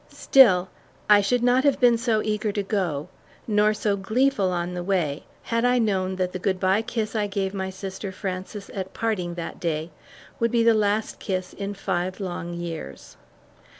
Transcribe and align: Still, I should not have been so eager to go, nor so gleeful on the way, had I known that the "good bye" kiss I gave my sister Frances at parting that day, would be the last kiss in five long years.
Still, 0.09 0.67
I 1.07 1.21
should 1.21 1.43
not 1.43 1.63
have 1.63 1.79
been 1.79 1.95
so 1.95 2.23
eager 2.23 2.51
to 2.53 2.63
go, 2.63 3.07
nor 3.47 3.71
so 3.71 3.95
gleeful 3.95 4.49
on 4.51 4.73
the 4.73 4.81
way, 4.81 5.25
had 5.43 5.63
I 5.63 5.77
known 5.77 6.15
that 6.15 6.31
the 6.33 6.39
"good 6.39 6.59
bye" 6.59 6.81
kiss 6.81 7.15
I 7.15 7.27
gave 7.27 7.53
my 7.53 7.69
sister 7.69 8.11
Frances 8.11 8.71
at 8.73 8.95
parting 8.95 9.35
that 9.35 9.59
day, 9.59 9.91
would 10.39 10.49
be 10.49 10.63
the 10.63 10.73
last 10.73 11.19
kiss 11.19 11.53
in 11.53 11.75
five 11.75 12.19
long 12.19 12.55
years. 12.55 13.15